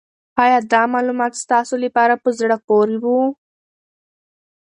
[0.43, 3.19] آیا دا معلومات ستاسو لپاره په زړه پورې وو؟